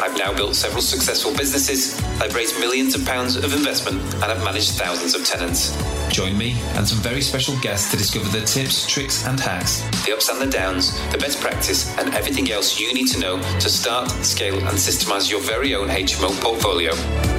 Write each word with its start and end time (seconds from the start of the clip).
I've 0.00 0.16
now 0.16 0.32
built 0.34 0.54
several 0.54 0.82
successful 0.82 1.34
businesses, 1.36 2.00
I've 2.20 2.34
raised 2.34 2.58
millions 2.60 2.94
of 2.94 3.04
pounds 3.04 3.36
of 3.36 3.52
investment, 3.52 4.02
and 4.14 4.24
I've 4.24 4.42
managed 4.44 4.72
thousands 4.72 5.14
of 5.14 5.24
tenants. 5.24 5.76
Join 6.10 6.36
me 6.36 6.56
and 6.74 6.86
some 6.86 6.98
very 6.98 7.20
special 7.20 7.58
guests 7.60 7.90
to 7.90 7.96
discover 7.96 8.28
the 8.28 8.44
tips, 8.44 8.86
tricks, 8.86 9.26
and 9.26 9.38
hacks, 9.40 9.80
the 10.06 10.12
ups 10.12 10.28
and 10.28 10.40
the 10.40 10.50
downs, 10.50 10.92
the 11.10 11.18
best 11.18 11.40
practice, 11.40 11.96
and 11.98 12.14
everything 12.14 12.50
else 12.50 12.78
you 12.78 12.92
need 12.94 13.08
to 13.08 13.18
know 13.18 13.40
to 13.60 13.68
start, 13.68 14.10
scale, 14.24 14.58
and 14.58 14.78
systemize 14.78 15.30
your 15.30 15.40
very 15.40 15.74
own 15.74 15.88
HMO 15.88 16.30
portfolio. 16.40 16.94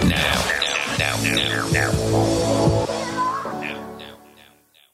Now 0.08 0.68
now, 0.98 1.16
now, 1.22 1.70
now. 1.72 2.88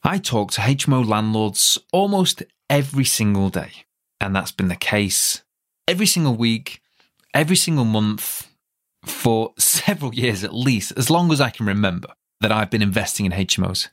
I 0.04 0.18
talk 0.18 0.52
to 0.52 0.62
HMO 0.62 1.07
landlords 1.07 1.77
almost 1.93 2.43
every 2.70 3.05
single 3.05 3.49
day, 3.49 3.85
and 4.20 4.35
that's 4.35 4.52
been 4.52 4.68
the 4.68 4.76
case 4.76 5.43
every 5.88 6.05
single 6.05 6.35
week, 6.35 6.82
every 7.34 7.55
single 7.55 7.86
month 7.86 8.50
for 9.05 9.54
several 9.58 10.14
years 10.14 10.44
at 10.44 10.54
least, 10.54 10.94
as 10.98 11.10
long 11.10 11.32
as 11.32 11.41
I 11.41 11.50
can 11.50 11.66
remember 11.66 12.10
that 12.41 12.52
I've 12.52 12.70
been 12.70 12.82
investing 12.82 13.26
in 13.26 13.32
HMOs. 13.32 13.88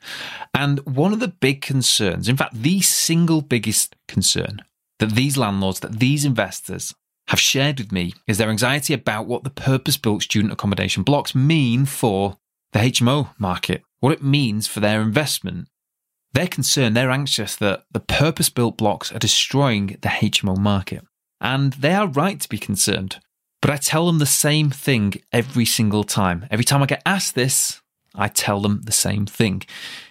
And 0.53 0.79
one 0.81 1.13
of 1.13 1.19
the 1.19 1.29
big 1.29 1.61
concerns, 1.61 2.27
in 2.27 2.37
fact, 2.37 2.53
the 2.61 2.81
single 2.81 3.41
biggest 3.41 3.95
concern 4.07 4.61
that 4.99 5.11
these 5.11 5.37
landlords, 5.37 5.79
that 5.79 5.99
these 5.99 6.25
investors 6.25 6.93
have 7.29 7.39
shared 7.39 7.79
with 7.79 7.91
me 7.91 8.13
is 8.27 8.37
their 8.37 8.49
anxiety 8.49 8.93
about 8.93 9.25
what 9.25 9.43
the 9.43 9.49
purpose 9.49 9.97
built 9.97 10.21
student 10.21 10.53
accommodation 10.53 11.01
blocks 11.01 11.33
mean 11.33 11.85
for 11.85 12.37
the 12.73 12.79
HMO 12.79 13.29
market, 13.39 13.83
what 13.99 14.13
it 14.13 14.23
means 14.23 14.67
for 14.67 14.79
their 14.79 15.01
investment. 15.01 15.67
They're 16.33 16.47
concerned, 16.47 16.95
they're 16.95 17.11
anxious 17.11 17.55
that 17.57 17.85
the 17.91 17.99
purpose 17.99 18.49
built 18.49 18.77
blocks 18.77 19.11
are 19.11 19.19
destroying 19.19 19.87
the 20.01 20.09
HMO 20.09 20.57
market. 20.57 21.03
And 21.39 21.73
they 21.73 21.93
are 21.93 22.07
right 22.07 22.39
to 22.39 22.49
be 22.49 22.57
concerned. 22.57 23.19
But 23.61 23.69
I 23.69 23.77
tell 23.77 24.07
them 24.07 24.17
the 24.17 24.25
same 24.25 24.71
thing 24.71 25.21
every 25.31 25.65
single 25.65 26.03
time. 26.03 26.47
Every 26.49 26.65
time 26.65 26.81
I 26.81 26.87
get 26.87 27.03
asked 27.05 27.35
this, 27.35 27.81
I 28.15 28.27
tell 28.27 28.59
them 28.59 28.81
the 28.83 28.91
same 28.91 29.27
thing. 29.27 29.61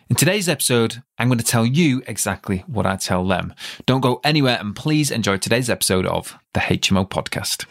In 0.08 0.14
today's 0.14 0.48
episode, 0.48 1.02
I'm 1.18 1.28
going 1.28 1.38
to 1.38 1.44
tell 1.44 1.66
you 1.66 2.00
exactly 2.06 2.58
what 2.68 2.86
I 2.86 2.94
tell 2.94 3.26
them. 3.26 3.52
Don't 3.86 4.02
go 4.02 4.20
anywhere 4.22 4.56
and 4.60 4.74
please 4.74 5.10
enjoy 5.10 5.36
today's 5.36 5.68
episode 5.68 6.06
of 6.06 6.38
the 6.54 6.60
HMO 6.60 7.08
podcast. 7.08 7.66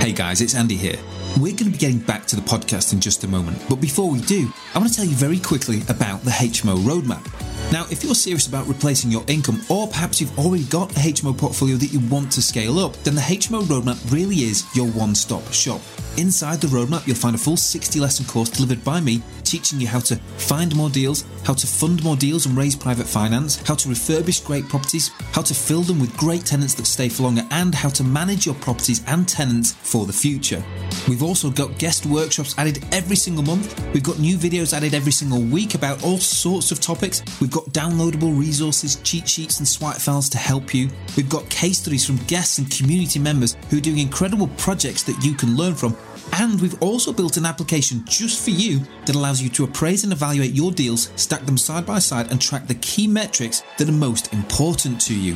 Hey 0.00 0.12
guys, 0.12 0.40
it's 0.40 0.54
Andy 0.54 0.76
here. 0.76 0.98
We're 1.38 1.52
going 1.52 1.66
to 1.66 1.70
be 1.70 1.78
getting 1.78 1.98
back 1.98 2.26
to 2.26 2.36
the 2.36 2.42
podcast 2.42 2.92
in 2.92 3.00
just 3.00 3.24
a 3.24 3.28
moment, 3.28 3.60
but 3.68 3.80
before 3.80 4.08
we 4.08 4.20
do, 4.20 4.50
I 4.72 4.78
want 4.78 4.90
to 4.90 4.96
tell 4.96 5.04
you 5.04 5.16
very 5.16 5.40
quickly 5.40 5.82
about 5.88 6.22
the 6.22 6.30
HMO 6.30 6.76
roadmap. 6.78 7.24
Now, 7.72 7.84
if 7.90 8.04
you're 8.04 8.14
serious 8.14 8.46
about 8.46 8.68
replacing 8.68 9.10
your 9.10 9.24
income, 9.26 9.60
or 9.68 9.88
perhaps 9.88 10.20
you've 10.20 10.38
already 10.38 10.64
got 10.64 10.92
a 10.92 11.00
HMO 11.00 11.36
portfolio 11.36 11.76
that 11.76 11.92
you 11.92 11.98
want 12.08 12.30
to 12.32 12.42
scale 12.42 12.78
up, 12.78 12.94
then 13.02 13.16
the 13.16 13.20
HMO 13.20 13.62
roadmap 13.62 14.12
really 14.12 14.36
is 14.36 14.64
your 14.76 14.86
one 14.86 15.16
stop 15.16 15.52
shop. 15.52 15.80
Inside 16.16 16.60
the 16.60 16.68
roadmap, 16.68 17.06
you'll 17.08 17.16
find 17.16 17.34
a 17.34 17.38
full 17.38 17.56
60 17.56 17.98
lesson 17.98 18.24
course 18.26 18.50
delivered 18.50 18.84
by 18.84 19.00
me, 19.00 19.20
teaching 19.42 19.80
you 19.80 19.88
how 19.88 19.98
to 19.98 20.16
find 20.38 20.74
more 20.76 20.88
deals, 20.88 21.24
how 21.44 21.54
to 21.54 21.66
fund 21.66 22.02
more 22.04 22.16
deals 22.16 22.46
and 22.46 22.56
raise 22.56 22.76
private 22.76 23.06
finance, 23.06 23.56
how 23.66 23.74
to 23.74 23.88
refurbish 23.88 24.44
great 24.46 24.68
properties, 24.68 25.10
how 25.32 25.42
to 25.42 25.52
fill 25.52 25.82
them 25.82 25.98
with 25.98 26.16
great 26.16 26.46
tenants 26.46 26.74
that 26.74 26.86
stay 26.86 27.08
for 27.08 27.24
longer, 27.24 27.42
and 27.50 27.74
how 27.74 27.88
to 27.88 28.04
manage 28.04 28.46
your 28.46 28.54
properties 28.56 29.02
and 29.08 29.28
tenants 29.28 29.72
for 29.72 30.06
the 30.06 30.12
future. 30.12 30.64
We've 31.08 31.22
also 31.22 31.50
got 31.50 31.78
guest 31.78 32.06
workshops 32.06 32.54
added 32.58 32.84
every 32.92 33.16
single 33.16 33.44
month. 33.44 33.80
We've 33.92 34.02
got 34.02 34.18
new 34.18 34.36
videos 34.36 34.72
added 34.72 34.94
every 34.94 35.12
single 35.12 35.40
week 35.40 35.74
about 35.74 36.02
all 36.04 36.18
sorts 36.18 36.72
of 36.72 36.80
topics. 36.80 37.22
We've 37.40 37.50
got 37.50 37.66
downloadable 37.66 38.36
resources, 38.38 38.96
cheat 38.96 39.28
sheets, 39.28 39.58
and 39.58 39.68
swipe 39.68 39.96
files 39.96 40.28
to 40.30 40.38
help 40.38 40.74
you. 40.74 40.88
We've 41.16 41.28
got 41.28 41.48
case 41.48 41.78
studies 41.78 42.04
from 42.04 42.16
guests 42.26 42.58
and 42.58 42.70
community 42.70 43.18
members 43.18 43.56
who 43.70 43.78
are 43.78 43.80
doing 43.80 43.98
incredible 43.98 44.48
projects 44.56 45.02
that 45.04 45.22
you 45.24 45.34
can 45.34 45.56
learn 45.56 45.74
from 45.74 45.96
and 46.32 46.60
we've 46.60 46.80
also 46.82 47.12
built 47.12 47.36
an 47.36 47.46
application 47.46 48.04
just 48.04 48.44
for 48.44 48.50
you 48.50 48.80
that 49.06 49.16
allows 49.16 49.40
you 49.40 49.48
to 49.50 49.64
appraise 49.64 50.04
and 50.04 50.12
evaluate 50.12 50.52
your 50.52 50.72
deals, 50.72 51.10
stack 51.16 51.46
them 51.46 51.56
side 51.56 51.86
by 51.86 51.98
side, 51.98 52.30
and 52.30 52.40
track 52.40 52.66
the 52.66 52.74
key 52.76 53.06
metrics 53.06 53.62
that 53.78 53.88
are 53.88 53.92
most 53.92 54.32
important 54.32 55.00
to 55.02 55.18
you. 55.18 55.34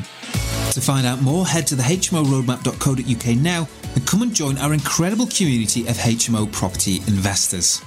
To 0.73 0.81
find 0.81 1.07
out 1.07 1.23
more, 1.23 1.47
head 1.47 1.67
to 1.69 1.75
the 1.75 1.83
hmoroadmap.co.uk 1.83 3.37
now 3.37 3.69
and 3.95 4.07
come 4.07 4.23
and 4.23 4.35
join 4.35 4.59
our 4.59 4.73
incredible 4.73 5.27
community 5.27 5.83
of 5.83 5.97
HMO 5.97 6.51
property 6.53 6.97
investors. 7.07 7.83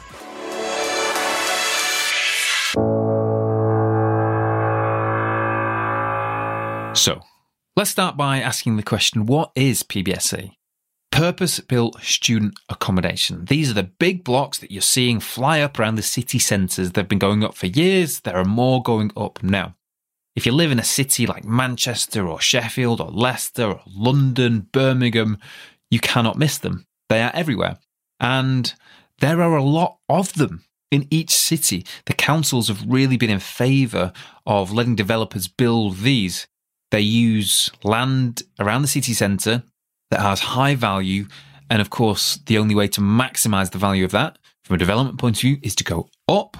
So, 6.95 7.21
let's 7.75 7.89
start 7.89 8.17
by 8.17 8.39
asking 8.39 8.77
the 8.77 8.83
question 8.83 9.25
what 9.25 9.51
is 9.55 9.83
PBSA? 9.83 10.51
Purpose 11.11 11.59
built 11.59 12.01
student 12.01 12.59
accommodation. 12.69 13.45
These 13.45 13.71
are 13.71 13.75
the 13.75 13.83
big 13.83 14.23
blocks 14.23 14.57
that 14.59 14.71
you're 14.71 14.81
seeing 14.81 15.19
fly 15.19 15.59
up 15.61 15.79
around 15.79 15.95
the 15.95 16.01
city 16.01 16.39
centres. 16.39 16.91
They've 16.91 17.07
been 17.07 17.19
going 17.19 17.43
up 17.43 17.55
for 17.55 17.67
years. 17.67 18.21
There 18.21 18.35
are 18.35 18.45
more 18.45 18.81
going 18.81 19.11
up 19.17 19.41
now. 19.43 19.75
If 20.35 20.47
you 20.47 20.51
live 20.51 20.71
in 20.71 20.79
a 20.79 20.83
city 20.83 21.27
like 21.27 21.45
Manchester 21.45 22.27
or 22.27 22.41
Sheffield 22.41 22.99
or 22.99 23.11
Leicester 23.11 23.65
or 23.73 23.81
London, 23.87 24.67
Birmingham, 24.71 25.37
you 25.93 25.99
cannot 25.99 26.39
miss 26.39 26.57
them. 26.57 26.85
They 27.09 27.21
are 27.21 27.31
everywhere. 27.35 27.77
And 28.19 28.73
there 29.19 29.39
are 29.41 29.55
a 29.55 29.63
lot 29.63 29.99
of 30.09 30.33
them 30.33 30.65
in 30.89 31.07
each 31.11 31.29
city. 31.29 31.85
The 32.07 32.13
councils 32.13 32.67
have 32.67 32.83
really 32.87 33.15
been 33.15 33.29
in 33.29 33.39
favour 33.39 34.11
of 34.47 34.71
letting 34.71 34.95
developers 34.95 35.47
build 35.47 35.97
these. 35.97 36.47
They 36.89 37.01
use 37.01 37.69
land 37.83 38.41
around 38.59 38.81
the 38.81 38.87
city 38.87 39.13
centre 39.13 39.61
that 40.09 40.21
has 40.21 40.39
high 40.39 40.73
value. 40.73 41.27
And 41.69 41.79
of 41.79 41.91
course, 41.91 42.39
the 42.45 42.57
only 42.57 42.73
way 42.73 42.87
to 42.87 43.01
maximize 43.01 43.69
the 43.69 43.77
value 43.77 44.03
of 44.03 44.11
that 44.11 44.39
from 44.63 44.75
a 44.75 44.79
development 44.79 45.19
point 45.19 45.37
of 45.37 45.41
view 45.41 45.57
is 45.61 45.75
to 45.75 45.83
go 45.83 46.09
up. 46.27 46.57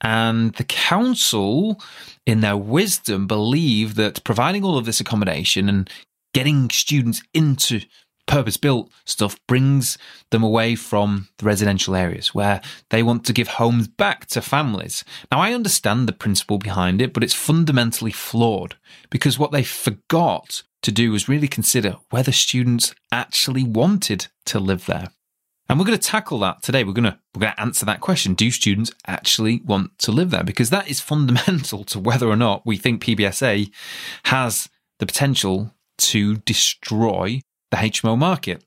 And 0.00 0.52
the 0.54 0.64
council, 0.64 1.80
in 2.26 2.40
their 2.40 2.56
wisdom, 2.56 3.28
believe 3.28 3.94
that 3.94 4.24
providing 4.24 4.64
all 4.64 4.76
of 4.76 4.84
this 4.84 5.00
accommodation 5.00 5.68
and 5.68 5.88
getting 6.34 6.68
students 6.70 7.22
into 7.32 7.80
purpose 8.26 8.56
built 8.56 8.90
stuff 9.04 9.38
brings 9.46 9.98
them 10.30 10.42
away 10.42 10.74
from 10.74 11.28
the 11.38 11.46
residential 11.46 11.94
areas 11.94 12.34
where 12.34 12.60
they 12.90 13.02
want 13.02 13.24
to 13.26 13.32
give 13.32 13.48
homes 13.48 13.88
back 13.88 14.26
to 14.26 14.40
families. 14.40 15.04
Now, 15.30 15.40
I 15.40 15.52
understand 15.52 16.08
the 16.08 16.12
principle 16.12 16.58
behind 16.58 17.02
it, 17.02 17.12
but 17.12 17.22
it's 17.22 17.34
fundamentally 17.34 18.12
flawed 18.12 18.76
because 19.10 19.38
what 19.38 19.52
they 19.52 19.62
forgot 19.62 20.62
to 20.82 20.92
do 20.92 21.10
was 21.10 21.28
really 21.28 21.48
consider 21.48 21.96
whether 22.10 22.32
students 22.32 22.94
actually 23.10 23.64
wanted 23.64 24.28
to 24.46 24.58
live 24.58 24.86
there. 24.86 25.08
And 25.68 25.78
we're 25.78 25.86
going 25.86 25.98
to 25.98 26.08
tackle 26.08 26.38
that 26.40 26.62
today. 26.62 26.84
We're 26.84 26.92
going 26.92 27.04
to 27.04 27.18
we're 27.34 27.40
going 27.40 27.54
to 27.54 27.60
answer 27.60 27.86
that 27.86 28.02
question. 28.02 28.34
Do 28.34 28.50
students 28.50 28.92
actually 29.06 29.62
want 29.64 29.98
to 30.00 30.12
live 30.12 30.30
there? 30.30 30.44
Because 30.44 30.70
that 30.70 30.90
is 30.90 31.00
fundamental 31.00 31.84
to 31.84 31.98
whether 31.98 32.28
or 32.28 32.36
not 32.36 32.66
we 32.66 32.76
think 32.76 33.02
PBSA 33.02 33.72
has 34.26 34.68
the 34.98 35.06
potential 35.06 35.72
to 35.96 36.36
destroy 36.38 37.40
the 37.74 37.88
HMO 37.88 38.16
market. 38.16 38.62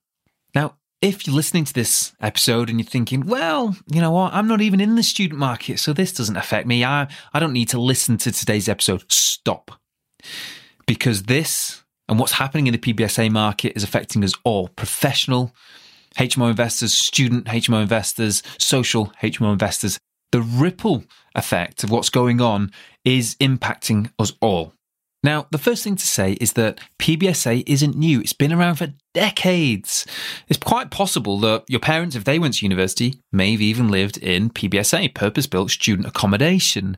Now, 0.54 0.76
if 1.02 1.26
you're 1.26 1.36
listening 1.36 1.64
to 1.66 1.74
this 1.74 2.14
episode 2.20 2.70
and 2.70 2.80
you're 2.80 2.90
thinking, 2.90 3.26
well, 3.26 3.76
you 3.92 4.02
know 4.02 4.12
what, 4.12 4.34
I'm 4.34 4.48
not 4.48 4.62
even 4.62 4.82
in 4.82 4.96
the 4.96 5.04
student 5.04 5.40
market, 5.40 5.80
so 5.80 5.94
this 5.94 6.12
doesn't 6.12 6.36
affect 6.36 6.68
me. 6.68 6.84
I, 6.84 7.08
I 7.34 7.40
don't 7.40 7.54
need 7.54 7.70
to 7.70 7.80
listen 7.80 8.18
to 8.18 8.32
today's 8.32 8.68
episode. 8.68 9.10
Stop. 9.12 9.72
Because 10.86 11.24
this 11.24 11.84
and 12.10 12.20
what's 12.20 12.34
happening 12.34 12.68
in 12.68 12.74
the 12.74 12.80
PBSA 12.80 13.32
market 13.32 13.74
is 13.76 13.84
affecting 13.84 14.24
us 14.24 14.34
all 14.44 14.70
professional 14.70 15.54
HMO 16.18 16.50
investors, 16.50 16.94
student 16.94 17.46
HMO 17.46 17.82
investors, 17.82 18.42
social 18.58 19.14
HMO 19.22 19.54
investors. 19.54 20.00
The 20.32 20.42
ripple 20.42 21.06
effect 21.36 21.84
of 21.84 21.92
what's 21.92 22.10
going 22.10 22.42
on 22.42 22.72
is 23.06 23.36
impacting 23.36 24.12
us 24.20 24.34
all. 24.42 24.74
Now, 25.24 25.48
the 25.52 25.58
first 25.58 25.84
thing 25.84 25.96
to 25.96 26.08
say 26.08 26.34
is 26.34 26.54
that 26.54 26.80
PBSA 27.00 27.64
isn't 27.66 27.96
new. 27.96 28.22
It's 28.22 28.34
been 28.34 28.54
around 28.54 28.76
for 28.76 28.94
decades. 29.14 30.06
It's 30.48 30.60
quite 30.60 30.92
possible 30.92 31.40
that 31.40 31.64
your 31.68 31.80
parents, 31.80 32.16
if 32.16 32.24
they 32.24 32.40
went 32.40 32.56
to 32.56 32.66
university, 32.66 33.16
may 33.32 33.52
have 33.52 33.62
even 33.62 33.90
lived 33.90 34.18
in 34.18 34.52
PBSA, 34.52 35.14
purpose 35.16 35.48
built 35.48 35.72
student 35.72 36.08
accommodation. 36.08 36.98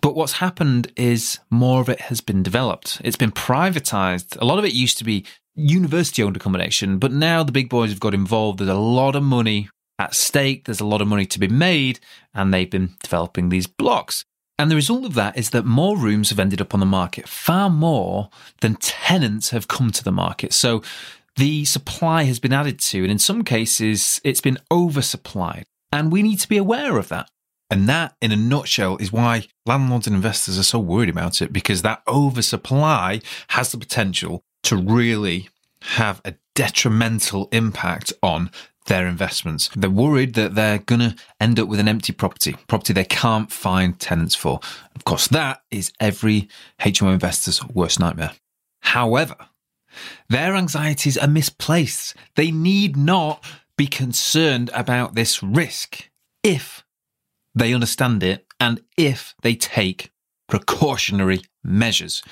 But 0.00 0.14
what's 0.14 0.34
happened 0.34 0.92
is 0.96 1.40
more 1.50 1.80
of 1.80 1.88
it 1.88 2.02
has 2.02 2.20
been 2.20 2.42
developed. 2.42 3.00
It's 3.04 3.16
been 3.16 3.32
privatized. 3.32 4.40
A 4.40 4.44
lot 4.44 4.58
of 4.58 4.64
it 4.64 4.72
used 4.72 4.98
to 4.98 5.04
be 5.04 5.26
university 5.54 6.22
owned 6.22 6.36
accommodation, 6.36 6.98
but 6.98 7.12
now 7.12 7.42
the 7.42 7.52
big 7.52 7.68
boys 7.68 7.90
have 7.90 8.00
got 8.00 8.14
involved. 8.14 8.60
There's 8.60 8.70
a 8.70 8.74
lot 8.74 9.16
of 9.16 9.22
money 9.22 9.68
at 9.98 10.14
stake. 10.14 10.64
There's 10.64 10.80
a 10.80 10.86
lot 10.86 11.02
of 11.02 11.08
money 11.08 11.26
to 11.26 11.38
be 11.38 11.48
made, 11.48 12.00
and 12.32 12.54
they've 12.54 12.70
been 12.70 12.94
developing 13.02 13.48
these 13.48 13.66
blocks. 13.66 14.24
And 14.60 14.70
the 14.70 14.76
result 14.76 15.06
of 15.06 15.14
that 15.14 15.38
is 15.38 15.50
that 15.50 15.64
more 15.64 15.96
rooms 15.96 16.28
have 16.28 16.38
ended 16.38 16.60
up 16.60 16.74
on 16.74 16.80
the 16.80 16.86
market, 16.86 17.26
far 17.26 17.70
more 17.70 18.28
than 18.60 18.74
tenants 18.74 19.48
have 19.50 19.68
come 19.68 19.90
to 19.90 20.04
the 20.04 20.12
market. 20.12 20.52
So 20.52 20.82
the 21.36 21.64
supply 21.64 22.24
has 22.24 22.38
been 22.38 22.52
added 22.52 22.78
to, 22.80 22.98
and 22.98 23.10
in 23.10 23.18
some 23.18 23.42
cases, 23.42 24.20
it's 24.22 24.42
been 24.42 24.58
oversupplied. 24.70 25.64
And 25.90 26.12
we 26.12 26.20
need 26.20 26.40
to 26.40 26.48
be 26.48 26.58
aware 26.58 26.98
of 26.98 27.08
that. 27.08 27.30
And 27.70 27.88
that, 27.88 28.16
in 28.20 28.32
a 28.32 28.36
nutshell, 28.36 28.98
is 28.98 29.10
why 29.10 29.46
landlords 29.64 30.06
and 30.06 30.14
investors 30.14 30.58
are 30.58 30.62
so 30.62 30.78
worried 30.78 31.08
about 31.08 31.40
it 31.40 31.54
because 31.54 31.80
that 31.80 32.02
oversupply 32.06 33.22
has 33.48 33.72
the 33.72 33.78
potential 33.78 34.44
to 34.64 34.76
really 34.76 35.48
have 35.82 36.20
a 36.26 36.34
detrimental 36.54 37.48
impact 37.50 38.12
on 38.22 38.50
their 38.86 39.06
investments. 39.06 39.70
They're 39.76 39.90
worried 39.90 40.34
that 40.34 40.54
they're 40.54 40.78
going 40.78 41.00
to 41.00 41.16
end 41.40 41.60
up 41.60 41.68
with 41.68 41.80
an 41.80 41.88
empty 41.88 42.12
property, 42.12 42.56
property 42.66 42.92
they 42.92 43.04
can't 43.04 43.52
find 43.52 43.98
tenants 43.98 44.34
for. 44.34 44.60
Of 44.94 45.04
course, 45.04 45.28
that 45.28 45.62
is 45.70 45.92
every 46.00 46.48
HMO 46.80 47.12
investor's 47.12 47.64
worst 47.66 48.00
nightmare. 48.00 48.32
However, 48.80 49.36
their 50.28 50.54
anxieties 50.54 51.18
are 51.18 51.28
misplaced. 51.28 52.16
They 52.36 52.50
need 52.50 52.96
not 52.96 53.44
be 53.76 53.86
concerned 53.86 54.70
about 54.74 55.14
this 55.14 55.42
risk 55.42 56.10
if 56.42 56.84
they 57.54 57.74
understand 57.74 58.22
it 58.22 58.46
and 58.58 58.80
if 58.96 59.34
they 59.42 59.54
take 59.54 60.10
precautionary 60.48 61.42
measures. 61.62 62.22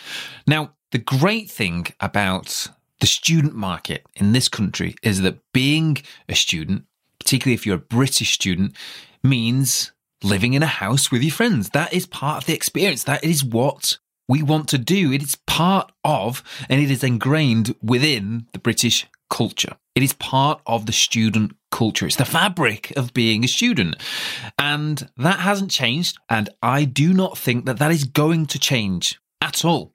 Now, 0.46 0.74
the 0.90 0.98
great 0.98 1.50
thing 1.50 1.86
about 2.00 2.68
the 3.00 3.06
student 3.06 3.54
market 3.54 4.06
in 4.16 4.32
this 4.32 4.48
country 4.48 4.94
is 5.02 5.20
that 5.22 5.38
being 5.52 5.98
a 6.28 6.34
student, 6.34 6.84
particularly 7.18 7.54
if 7.54 7.66
you're 7.66 7.76
a 7.76 7.78
British 7.78 8.32
student, 8.32 8.74
means 9.22 9.92
living 10.22 10.54
in 10.54 10.62
a 10.62 10.66
house 10.66 11.10
with 11.10 11.22
your 11.22 11.32
friends. 11.32 11.70
That 11.70 11.92
is 11.92 12.06
part 12.06 12.38
of 12.38 12.46
the 12.46 12.54
experience. 12.54 13.04
That 13.04 13.24
is 13.24 13.44
what 13.44 13.98
we 14.28 14.42
want 14.42 14.68
to 14.68 14.78
do. 14.78 15.12
It 15.12 15.22
is 15.22 15.36
part 15.46 15.92
of, 16.04 16.42
and 16.68 16.80
it 16.80 16.90
is 16.90 17.04
ingrained 17.04 17.74
within 17.82 18.46
the 18.52 18.58
British 18.58 19.06
culture. 19.30 19.76
It 19.94 20.02
is 20.02 20.12
part 20.14 20.60
of 20.66 20.86
the 20.86 20.92
student 20.92 21.56
culture. 21.70 22.06
It's 22.06 22.16
the 22.16 22.24
fabric 22.24 22.92
of 22.96 23.14
being 23.14 23.44
a 23.44 23.48
student. 23.48 23.96
And 24.58 25.08
that 25.16 25.40
hasn't 25.40 25.70
changed. 25.70 26.18
And 26.28 26.50
I 26.62 26.84
do 26.84 27.12
not 27.12 27.36
think 27.36 27.66
that 27.66 27.78
that 27.78 27.90
is 27.90 28.04
going 28.04 28.46
to 28.46 28.58
change 28.58 29.20
at 29.40 29.64
all. 29.64 29.92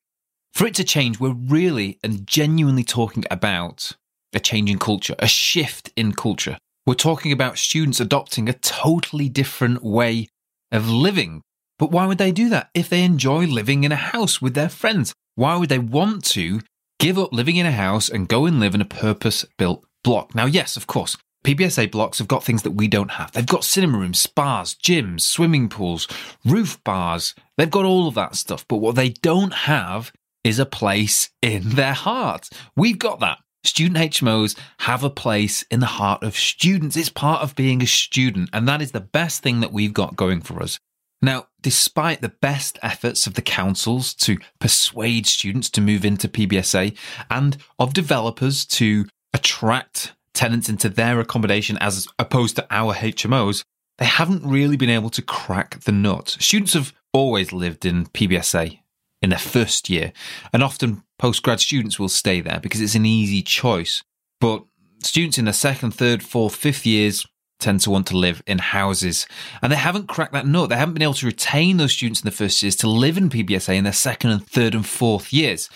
For 0.53 0.67
it 0.67 0.75
to 0.75 0.83
change, 0.83 1.19
we're 1.19 1.33
really 1.33 1.97
and 2.03 2.27
genuinely 2.27 2.83
talking 2.83 3.23
about 3.31 3.93
a 4.33 4.39
change 4.39 4.69
in 4.69 4.77
culture, 4.77 5.15
a 5.17 5.27
shift 5.27 5.91
in 5.95 6.11
culture. 6.11 6.59
We're 6.85 6.93
talking 6.93 7.31
about 7.31 7.57
students 7.57 7.99
adopting 7.99 8.47
a 8.47 8.53
totally 8.53 9.29
different 9.29 9.83
way 9.83 10.27
of 10.71 10.87
living. 10.87 11.41
But 11.79 11.89
why 11.89 12.05
would 12.05 12.19
they 12.19 12.31
do 12.31 12.49
that 12.49 12.69
if 12.75 12.87
they 12.87 13.03
enjoy 13.03 13.45
living 13.45 13.83
in 13.83 13.91
a 13.91 13.95
house 13.95 14.43
with 14.43 14.53
their 14.53 14.69
friends? 14.69 15.11
Why 15.33 15.55
would 15.57 15.69
they 15.69 15.79
want 15.79 16.23
to 16.25 16.61
give 16.99 17.17
up 17.17 17.33
living 17.33 17.55
in 17.55 17.65
a 17.65 17.71
house 17.71 18.07
and 18.07 18.27
go 18.27 18.45
and 18.45 18.59
live 18.59 18.75
in 18.75 18.81
a 18.81 18.85
purpose 18.85 19.45
built 19.57 19.83
block? 20.03 20.35
Now, 20.35 20.45
yes, 20.45 20.77
of 20.77 20.85
course, 20.85 21.17
PBSA 21.43 21.89
blocks 21.89 22.19
have 22.19 22.27
got 22.27 22.43
things 22.43 22.61
that 22.61 22.71
we 22.71 22.87
don't 22.87 23.11
have. 23.11 23.31
They've 23.31 23.43
got 23.43 23.63
cinema 23.63 23.97
rooms, 23.97 24.19
spas, 24.19 24.75
gyms, 24.75 25.21
swimming 25.21 25.67
pools, 25.67 26.07
roof 26.45 26.79
bars. 26.83 27.33
They've 27.57 27.71
got 27.71 27.85
all 27.85 28.07
of 28.07 28.13
that 28.13 28.35
stuff. 28.35 28.67
But 28.67 28.77
what 28.77 28.95
they 28.95 29.09
don't 29.09 29.53
have 29.53 30.11
is 30.43 30.59
a 30.59 30.65
place 30.65 31.29
in 31.41 31.69
their 31.71 31.93
heart. 31.93 32.49
We've 32.75 32.99
got 32.99 33.19
that. 33.21 33.39
Student 33.63 34.11
HMOs 34.11 34.57
have 34.79 35.03
a 35.03 35.09
place 35.09 35.63
in 35.71 35.79
the 35.79 35.85
heart 35.85 36.21
of 36.21 36.35
students. 36.35 36.97
It's 36.97 37.09
part 37.09 37.41
of 37.41 37.55
being 37.55 37.81
a 37.81 37.87
student, 37.87 38.49
and 38.51 38.67
that 38.67 38.81
is 38.81 38.91
the 38.91 38.99
best 38.99 39.41
thing 39.41 39.61
that 39.61 39.71
we've 39.71 39.93
got 39.93 40.17
going 40.17 40.41
for 40.41 40.61
us. 40.61 40.77
Now, 41.21 41.47
despite 41.61 42.19
the 42.19 42.33
best 42.41 42.77
efforts 42.83 43.25
of 43.25 43.35
the 43.35 43.41
councils 43.41 44.13
to 44.15 44.37
persuade 44.59 45.25
students 45.25 45.69
to 45.69 45.81
move 45.81 46.03
into 46.03 46.27
PBSA 46.27 46.97
and 47.29 47.55
of 47.79 47.93
developers 47.93 48.65
to 48.65 49.05
attract 49.33 50.13
tenants 50.33 50.67
into 50.67 50.89
their 50.89 51.21
accommodation 51.21 51.77
as 51.79 52.07
opposed 52.19 52.57
to 52.57 52.67
our 52.69 52.93
HMOs, 52.93 53.63
they 53.99 54.05
haven't 54.05 54.45
really 54.45 54.75
been 54.75 54.89
able 54.89 55.09
to 55.11 55.21
crack 55.21 55.79
the 55.81 55.93
nut. 55.93 56.35
Students 56.41 56.73
have 56.73 56.91
always 57.13 57.53
lived 57.53 57.85
in 57.85 58.07
PBSA 58.07 58.79
in 59.23 59.29
their 59.29 59.39
first 59.39 59.89
year. 59.89 60.11
And 60.51 60.61
often 60.61 61.01
postgrad 61.19 61.59
students 61.59 61.97
will 61.97 62.09
stay 62.09 62.41
there 62.41 62.59
because 62.61 62.81
it's 62.81 62.93
an 62.93 63.05
easy 63.05 63.41
choice. 63.41 64.03
But 64.39 64.65
students 65.01 65.37
in 65.37 65.45
their 65.45 65.53
second, 65.53 65.91
third, 65.91 66.21
fourth, 66.21 66.55
fifth 66.55 66.85
years 66.85 67.25
tend 67.59 67.79
to 67.81 67.89
want 67.89 68.05
to 68.07 68.17
live 68.17 68.43
in 68.45 68.59
houses. 68.59 69.25
And 69.61 69.71
they 69.71 69.77
haven't 69.77 70.09
cracked 70.09 70.33
that 70.33 70.45
nut. 70.45 70.69
They 70.69 70.75
haven't 70.75 70.95
been 70.95 71.03
able 71.03 71.13
to 71.13 71.25
retain 71.25 71.77
those 71.77 71.93
students 71.93 72.19
in 72.19 72.25
the 72.25 72.31
first 72.31 72.61
years 72.61 72.75
to 72.77 72.89
live 72.89 73.17
in 73.17 73.29
PBSA 73.29 73.75
in 73.75 73.85
their 73.85 73.93
second 73.93 74.31
and 74.31 74.45
third 74.45 74.75
and 74.75 74.85
fourth 74.85 75.31
years. 75.31 75.69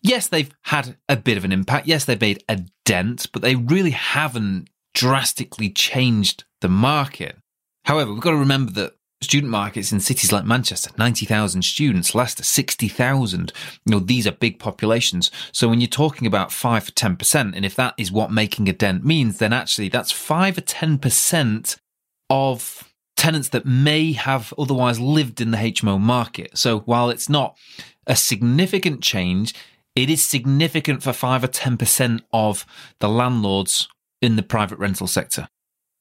Yes, 0.00 0.28
they've 0.28 0.50
had 0.62 0.96
a 1.08 1.16
bit 1.16 1.36
of 1.36 1.44
an 1.44 1.50
impact. 1.50 1.88
Yes, 1.88 2.04
they've 2.04 2.20
made 2.20 2.44
a 2.48 2.60
dent, 2.84 3.26
but 3.32 3.42
they 3.42 3.56
really 3.56 3.90
haven't 3.90 4.68
drastically 4.92 5.70
changed 5.70 6.44
the 6.60 6.68
market. 6.68 7.36
However, 7.86 8.12
we've 8.12 8.22
got 8.22 8.30
to 8.30 8.36
remember 8.36 8.70
that 8.72 8.92
student 9.24 9.50
markets 9.50 9.92
in 9.92 10.00
cities 10.00 10.32
like 10.32 10.44
Manchester, 10.44 10.90
90,000 10.96 11.62
students, 11.62 12.14
Leicester, 12.14 12.42
60,000. 12.42 13.52
You 13.84 13.90
know, 13.90 13.98
these 13.98 14.26
are 14.26 14.32
big 14.32 14.58
populations. 14.58 15.30
So 15.52 15.68
when 15.68 15.80
you're 15.80 15.88
talking 15.88 16.26
about 16.26 16.52
5 16.52 16.88
or 16.88 16.92
10%, 16.92 17.56
and 17.56 17.64
if 17.64 17.74
that 17.76 17.94
is 17.98 18.12
what 18.12 18.30
making 18.30 18.68
a 18.68 18.72
dent 18.72 19.04
means, 19.04 19.38
then 19.38 19.52
actually 19.52 19.88
that's 19.88 20.12
5 20.12 20.58
or 20.58 20.62
10% 20.62 21.78
of 22.30 22.92
tenants 23.16 23.48
that 23.50 23.66
may 23.66 24.12
have 24.12 24.52
otherwise 24.58 25.00
lived 25.00 25.40
in 25.40 25.50
the 25.50 25.58
HMO 25.58 26.00
market. 26.00 26.56
So 26.56 26.80
while 26.80 27.10
it's 27.10 27.28
not 27.28 27.56
a 28.06 28.16
significant 28.16 29.02
change, 29.02 29.54
it 29.94 30.10
is 30.10 30.22
significant 30.22 31.02
for 31.02 31.12
5 31.12 31.44
or 31.44 31.48
10% 31.48 32.20
of 32.32 32.66
the 33.00 33.08
landlords 33.08 33.88
in 34.20 34.36
the 34.36 34.42
private 34.42 34.78
rental 34.78 35.06
sector. 35.06 35.48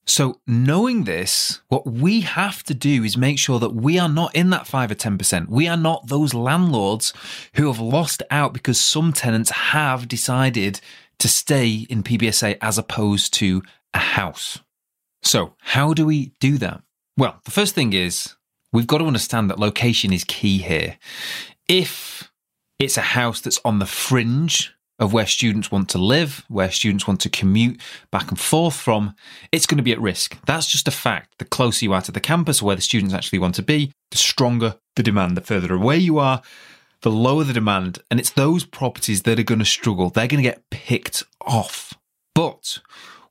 So, 0.06 0.42
knowing 0.46 1.06
this, 1.06 1.62
what 1.70 1.88
we 1.88 2.22
have 2.22 2.62
to 2.64 2.74
do 2.74 3.04
is 3.04 3.16
make 3.16 3.40
sure 3.40 3.60
that 3.60 3.74
we 3.74 3.98
are 3.98 4.10
not 4.10 4.36
in 4.36 4.50
that 4.50 4.68
5 4.68 4.92
or 4.92 4.96
10%. 4.96 5.48
We 5.48 5.68
are 5.68 5.78
not 5.78 6.08
those 6.08 6.34
landlords 6.34 7.14
who 7.56 7.68
have 7.68 7.80
lost 7.80 8.22
out 8.30 8.54
because 8.54 8.80
some 8.80 9.14
tenants 9.14 9.50
have 9.50 10.10
decided 10.10 10.82
to 11.20 11.28
stay 11.30 11.88
in 11.90 12.04
PBSA 12.04 12.58
as 12.62 12.78
opposed 12.78 13.34
to 13.36 13.64
a 13.94 14.00
house. 14.00 14.60
So, 15.22 15.54
how 15.60 15.94
do 15.94 16.06
we 16.06 16.34
do 16.42 16.58
that? 16.58 16.84
Well, 17.16 17.40
the 17.46 17.52
first 17.52 17.74
thing 17.74 17.94
is 17.94 18.36
we've 18.74 18.88
got 18.88 18.98
to 18.98 19.06
understand 19.06 19.50
that 19.50 19.60
location 19.60 20.12
is 20.12 20.26
key 20.26 20.58
here. 20.58 20.98
If 21.70 22.30
it's 22.78 22.98
a 22.98 23.02
house 23.02 23.40
that's 23.40 23.60
on 23.64 23.80
the 23.80 23.86
fringe 23.86 24.74
of 25.04 25.14
where 25.14 25.28
students 25.28 25.70
want 25.70 25.90
to 25.90 25.98
live, 25.98 26.44
where 26.48 26.72
students 26.72 27.06
want 27.06 27.20
to 27.22 27.30
commute 27.30 27.80
back 28.10 28.30
and 28.30 28.40
forth 28.40 28.76
from, 28.76 29.14
it's 29.52 29.66
going 29.66 29.78
to 29.78 29.84
be 29.84 29.92
at 29.92 30.02
risk. 30.02 30.38
That's 30.46 30.66
just 30.66 30.88
a 30.88 30.92
fact. 30.92 31.38
The 31.38 31.46
closer 31.46 31.86
you 31.86 31.94
are 31.94 32.02
to 32.02 32.12
the 32.12 32.20
campus 32.20 32.62
where 32.62 32.76
the 32.76 32.82
students 32.82 33.14
actually 33.14 33.40
want 33.40 33.56
to 33.56 33.62
be, 33.62 33.92
the 34.12 34.18
stronger 34.18 34.76
the 34.96 35.04
demand. 35.04 35.36
The 35.38 35.42
further 35.42 35.74
away 35.74 35.98
you 35.98 36.20
are, 36.20 36.42
the 37.02 37.12
lower 37.12 37.44
the 37.44 37.54
demand. 37.54 38.00
And 38.10 38.20
it's 38.20 38.30
those 38.30 38.64
properties 38.64 39.24
that 39.24 39.40
are 39.40 39.44
going 39.44 39.60
to 39.60 39.66
struggle. 39.66 40.10
They're 40.10 40.28
going 40.28 40.44
to 40.44 40.50
get 40.50 40.70
picked 40.70 41.24
off. 41.42 41.94
But 42.34 42.80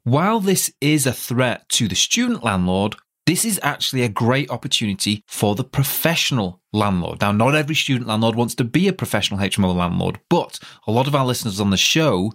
while 0.05 0.41
this 0.41 0.73
is 0.81 1.07
a 1.07 1.13
threat 1.13 1.69
to 1.71 1.89
the 1.89 1.95
student 1.95 2.45
landlord, 2.45 2.97
this 3.27 3.45
is 3.45 3.61
actually 3.63 4.03
a 4.03 4.09
great 4.09 4.51
opportunity 4.51 5.23
for 5.27 5.55
the 5.55 5.65
professional 5.65 6.61
landlord. 6.73 7.21
Now, 7.21 7.33
not 7.33 7.55
every 7.55 7.75
student 7.75 8.09
landlord 8.09 8.35
wants 8.35 8.55
to 8.57 8.65
be 8.65 8.89
a 8.89 8.93
professional 8.93 9.41
HMO 9.41 9.75
landlord, 9.75 10.21
but 10.29 10.59
a 10.87 10.93
lot 10.93 11.07
of 11.07 11.15
our 11.15 11.25
listeners 11.25 11.61
on 11.61 11.71
the 11.71 11.77
show 11.77 12.33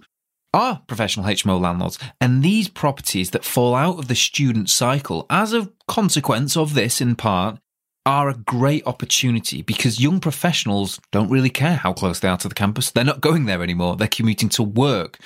are 0.54 0.82
professional 0.86 1.26
HMO 1.26 1.60
landlords. 1.60 1.98
And 2.20 2.42
these 2.42 2.68
properties 2.68 3.30
that 3.30 3.44
fall 3.44 3.74
out 3.74 3.98
of 3.98 4.08
the 4.08 4.14
student 4.14 4.70
cycle 4.70 5.26
as 5.28 5.52
a 5.52 5.70
consequence 5.86 6.56
of 6.56 6.74
this, 6.74 7.00
in 7.00 7.16
part, 7.16 7.58
are 8.06 8.30
a 8.30 8.34
great 8.34 8.86
opportunity 8.86 9.60
because 9.60 10.00
young 10.00 10.18
professionals 10.18 10.98
don't 11.12 11.28
really 11.28 11.50
care 11.50 11.76
how 11.76 11.92
close 11.92 12.20
they 12.20 12.28
are 12.28 12.38
to 12.38 12.48
the 12.48 12.54
campus. 12.54 12.90
They're 12.90 13.04
not 13.04 13.20
going 13.20 13.44
there 13.44 13.62
anymore. 13.62 13.96
They're 13.96 14.08
commuting 14.08 14.48
to 14.50 14.62
work, 14.62 15.18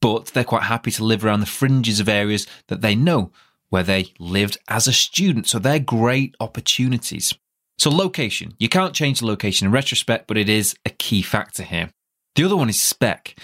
but 0.00 0.26
they're 0.26 0.44
quite 0.44 0.62
happy 0.62 0.90
to 0.92 1.04
live 1.04 1.22
around 1.22 1.40
the 1.40 1.46
fringes 1.46 2.00
of 2.00 2.08
areas 2.08 2.46
that 2.68 2.80
they 2.80 2.94
know 2.94 3.30
where 3.70 3.82
they 3.82 4.12
lived 4.18 4.58
as 4.68 4.86
a 4.86 4.92
student. 4.92 5.48
So 5.48 5.58
they're 5.58 5.78
great 5.78 6.34
opportunities. 6.38 7.32
So 7.78 7.88
location, 7.88 8.54
you 8.58 8.68
can't 8.68 8.94
change 8.94 9.20
the 9.20 9.26
location 9.26 9.66
in 9.66 9.72
retrospect, 9.72 10.26
but 10.26 10.36
it 10.36 10.50
is 10.50 10.74
a 10.84 10.90
key 10.90 11.22
factor 11.22 11.62
here. 11.62 11.90
The 12.34 12.44
other 12.44 12.56
one 12.56 12.68
is 12.68 12.80
spec. 12.80 13.34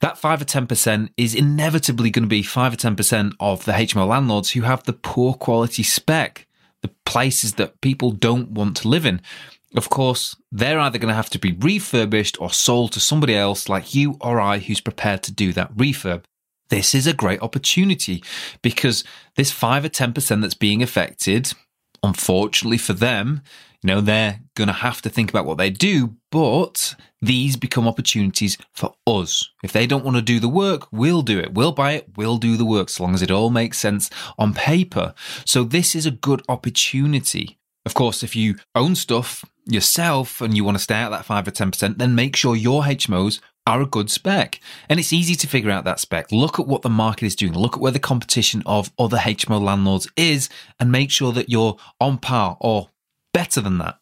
That 0.00 0.18
5 0.18 0.42
or 0.42 0.44
10% 0.44 1.10
is 1.16 1.34
inevitably 1.34 2.10
going 2.10 2.24
to 2.24 2.28
be 2.28 2.42
5 2.42 2.74
or 2.74 2.76
10% 2.76 3.32
of 3.40 3.64
the 3.64 3.72
HMO 3.72 4.06
landlords 4.06 4.52
who 4.52 4.62
have 4.62 4.82
the 4.84 4.92
poor 4.92 5.34
quality 5.34 5.82
spec, 5.82 6.46
the 6.82 6.90
places 7.04 7.54
that 7.54 7.80
people 7.80 8.10
don't 8.10 8.50
want 8.50 8.76
to 8.78 8.88
live 8.88 9.06
in. 9.06 9.20
Of 9.76 9.90
course, 9.90 10.36
they're 10.52 10.78
either 10.78 10.98
going 10.98 11.10
to 11.10 11.16
have 11.16 11.30
to 11.30 11.38
be 11.38 11.52
refurbished 11.52 12.40
or 12.40 12.50
sold 12.50 12.92
to 12.92 13.00
somebody 13.00 13.34
else 13.34 13.68
like 13.68 13.94
you 13.94 14.16
or 14.20 14.40
I 14.40 14.58
who's 14.58 14.80
prepared 14.80 15.22
to 15.24 15.32
do 15.32 15.52
that 15.52 15.74
refurb 15.74 16.24
this 16.74 16.92
is 16.92 17.06
a 17.06 17.12
great 17.12 17.40
opportunity 17.40 18.20
because 18.60 19.04
this 19.36 19.52
5 19.52 19.84
or 19.84 19.88
10% 19.88 20.40
that's 20.40 20.54
being 20.54 20.82
affected, 20.82 21.52
unfortunately 22.02 22.78
for 22.78 22.94
them, 22.94 23.42
You 23.84 23.88
know, 23.88 24.00
they're 24.00 24.40
going 24.54 24.68
to 24.68 24.72
have 24.72 25.02
to 25.02 25.10
think 25.10 25.28
about 25.28 25.44
what 25.44 25.58
they 25.58 25.68
do, 25.68 26.16
but 26.32 26.94
these 27.20 27.54
become 27.54 27.86
opportunities 27.86 28.56
for 28.72 28.94
us. 29.06 29.50
If 29.62 29.72
they 29.72 29.86
don't 29.86 30.06
want 30.06 30.16
to 30.16 30.22
do 30.22 30.40
the 30.40 30.48
work, 30.48 30.88
we'll 30.90 31.20
do 31.20 31.38
it. 31.38 31.52
We'll 31.52 31.72
buy 31.72 31.92
it. 31.92 32.08
We'll 32.16 32.38
do 32.38 32.56
the 32.56 32.64
work, 32.64 32.88
as 32.88 32.98
long 32.98 33.12
as 33.12 33.20
it 33.20 33.30
all 33.30 33.50
makes 33.50 33.78
sense 33.78 34.08
on 34.38 34.54
paper. 34.54 35.12
So 35.44 35.64
this 35.64 35.94
is 35.94 36.06
a 36.06 36.10
good 36.10 36.40
opportunity. 36.48 37.58
Of 37.84 37.92
course, 37.92 38.22
if 38.22 38.34
you 38.34 38.56
own 38.74 38.94
stuff 38.94 39.44
yourself 39.66 40.40
and 40.40 40.56
you 40.56 40.64
want 40.64 40.78
to 40.78 40.82
stay 40.82 40.94
at 40.94 41.10
that 41.10 41.26
5 41.26 41.48
or 41.48 41.50
10%, 41.50 41.98
then 41.98 42.14
make 42.14 42.36
sure 42.36 42.56
your 42.56 42.84
HMOs 42.84 43.38
are 43.66 43.80
a 43.80 43.86
good 43.86 44.10
spec. 44.10 44.60
And 44.88 45.00
it's 45.00 45.12
easy 45.12 45.34
to 45.36 45.46
figure 45.46 45.70
out 45.70 45.84
that 45.84 46.00
spec. 46.00 46.30
Look 46.30 46.58
at 46.58 46.66
what 46.66 46.82
the 46.82 46.90
market 46.90 47.26
is 47.26 47.36
doing. 47.36 47.54
Look 47.54 47.74
at 47.74 47.80
where 47.80 47.92
the 47.92 47.98
competition 47.98 48.62
of 48.66 48.92
other 48.98 49.18
HMO 49.18 49.60
landlords 49.60 50.08
is 50.16 50.48
and 50.78 50.92
make 50.92 51.10
sure 51.10 51.32
that 51.32 51.48
you're 51.48 51.76
on 52.00 52.18
par 52.18 52.56
or 52.60 52.90
better 53.32 53.60
than 53.60 53.78
that. 53.78 53.98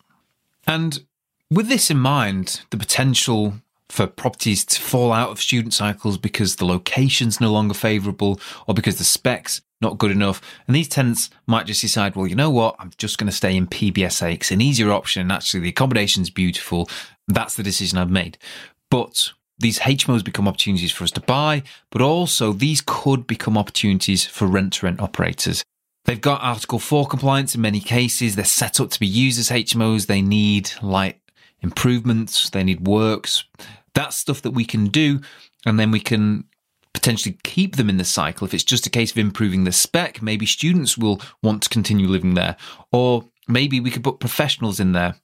And 0.66 1.04
with 1.50 1.69
this 1.69 1.90
in 1.90 1.99
mind, 1.99 2.62
the 2.71 2.76
potential 2.76 3.54
for 3.88 4.07
properties 4.07 4.64
to 4.64 4.81
fall 4.81 5.12
out 5.12 5.31
of 5.31 5.40
student 5.40 5.75
cycles 5.75 6.16
because 6.16 6.57
the 6.57 6.64
location's 6.64 7.40
no 7.40 7.52
longer 7.52 7.75
favourable 7.75 8.40
or 8.66 8.75
because 8.75 8.97
the 8.97 9.04
specs 9.04 9.61
not 9.83 9.99
good 9.99 10.11
enough. 10.11 10.40
And 10.66 10.75
these 10.75 10.88
tenants 10.88 11.28
might 11.47 11.66
just 11.66 11.83
decide, 11.83 12.16
well, 12.16 12.26
you 12.26 12.37
know 12.37 12.49
what, 12.49 12.76
I'm 12.78 12.92
just 12.97 13.19
going 13.19 13.28
to 13.28 13.37
stay 13.37 13.54
in 13.54 13.66
PBSA. 13.66 14.35
It's 14.35 14.50
an 14.50 14.62
easier 14.62 14.92
option. 14.92 15.23
And 15.23 15.33
actually, 15.33 15.61
the 15.61 15.69
accommodation's 15.69 16.31
beautiful. 16.31 16.88
That's 17.28 17.57
the 17.57 17.62
decision 17.62 17.99
I've 17.99 18.11
made. 18.11 18.38
But 18.90 19.33
these 19.59 19.78
HMOs 19.80 20.25
become 20.25 20.49
opportunities 20.49 20.92
for 20.92 21.04
us 21.04 21.11
to 21.12 21.21
buy, 21.21 21.62
but 21.90 22.02
also 22.02 22.52
these 22.52 22.82
could 22.85 23.26
become 23.26 23.56
opportunities 23.56 24.25
for 24.25 24.47
rent 24.47 24.75
to 24.75 24.87
rent 24.87 25.00
operators. 25.00 25.62
They've 26.04 26.21
got 26.21 26.42
Article 26.42 26.78
4 26.78 27.06
compliance 27.06 27.54
in 27.54 27.61
many 27.61 27.80
cases. 27.80 28.35
They're 28.35 28.44
set 28.44 28.80
up 28.80 28.90
to 28.90 29.00
be 29.00 29.06
used 29.06 29.38
as 29.38 29.50
HMOs. 29.50 30.06
They 30.06 30.21
need 30.21 30.73
light 30.82 31.21
improvements. 31.61 32.50
They 32.50 32.64
need 32.64 32.87
works. 32.87 33.44
That's 33.94 34.16
stuff 34.16 34.42
that 34.42 34.50
we 34.50 34.64
can 34.64 34.87
do. 34.87 35.21
And 35.64 35.78
then 35.78 35.92
we 35.92 36.00
can 36.00 36.44
potentially 36.92 37.38
keep 37.44 37.76
them 37.76 37.88
in 37.88 37.99
the 37.99 38.04
cycle. 38.04 38.47
If 38.47 38.54
it's 38.54 38.64
just 38.64 38.87
a 38.87 38.90
case 38.90 39.12
of 39.12 39.18
improving 39.18 39.64
the 39.64 39.73
spec, 39.73 40.21
maybe 40.21 40.44
students 40.44 40.99
will 40.99 41.21
want 41.42 41.62
to 41.62 41.68
continue 41.68 42.09
living 42.09 42.35
there. 42.35 42.56
Or 42.90 43.28
maybe 43.52 43.80
we 43.80 43.90
could 43.90 44.04
put 44.04 44.21
professionals 44.21 44.80
in 44.80 44.92
there. 44.92 45.14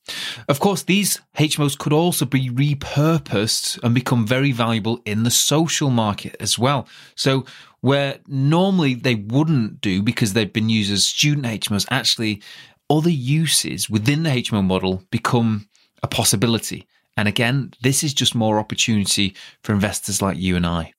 Of 0.48 0.60
course, 0.60 0.82
these 0.82 1.20
HMOs 1.38 1.78
could 1.78 1.92
also 1.92 2.24
be 2.24 2.50
repurposed 2.50 3.82
and 3.82 3.94
become 3.94 4.26
very 4.26 4.52
valuable 4.52 5.00
in 5.04 5.22
the 5.22 5.30
social 5.30 5.90
market 5.90 6.36
as 6.40 6.58
well. 6.58 6.86
So 7.14 7.44
where 7.80 8.18
normally 8.26 8.94
they 8.94 9.14
wouldn't 9.14 9.80
do 9.80 10.02
because 10.02 10.32
they've 10.32 10.52
been 10.52 10.68
used 10.68 10.92
as 10.92 11.06
student 11.06 11.46
HMOs, 11.46 11.86
actually 11.90 12.42
other 12.90 13.10
uses 13.10 13.88
within 13.88 14.22
the 14.22 14.30
HMO 14.30 14.64
model 14.64 15.02
become 15.10 15.68
a 16.02 16.08
possibility. 16.08 16.86
And 17.16 17.28
again, 17.28 17.72
this 17.82 18.02
is 18.02 18.14
just 18.14 18.34
more 18.34 18.58
opportunity 18.58 19.34
for 19.62 19.72
investors 19.72 20.22
like 20.22 20.38
you 20.38 20.56
and 20.56 20.66
I. 20.66 20.92